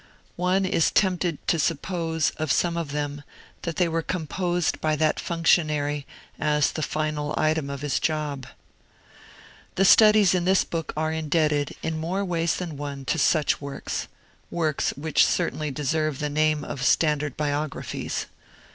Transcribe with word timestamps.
One 0.41 0.65
is 0.65 0.89
tempted 0.89 1.47
to 1.47 1.59
suppose, 1.59 2.31
of 2.37 2.51
some 2.51 2.75
of 2.75 2.91
them, 2.91 3.21
that 3.61 3.75
they 3.75 3.87
were 3.87 4.01
composed 4.01 4.81
by 4.81 4.95
that 4.95 5.19
functionary 5.19 6.07
as 6.39 6.71
the 6.71 6.81
final 6.81 7.35
item 7.37 7.69
of 7.69 7.81
his 7.81 7.99
job. 7.99 8.47
The 9.75 9.85
studies 9.85 10.33
in 10.33 10.43
this 10.43 10.63
book 10.63 10.91
are 10.97 11.11
indebted, 11.11 11.75
in 11.83 11.99
more 11.99 12.25
ways 12.25 12.55
than 12.55 12.77
one, 12.77 13.05
to 13.05 13.19
such 13.19 13.61
works 13.61 14.07
works 14.49 14.89
which 14.97 15.23
certainly 15.23 15.69
deserve 15.69 16.17
the 16.17 16.29
name 16.29 16.63
of 16.63 16.81
Standard 16.81 17.37
Biographies. 17.37 18.25